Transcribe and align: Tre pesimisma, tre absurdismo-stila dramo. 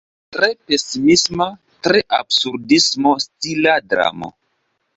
Tre 0.35 0.47
pesimisma, 0.71 1.47
tre 1.89 2.01
absurdismo-stila 2.21 3.79
dramo. 3.93 4.35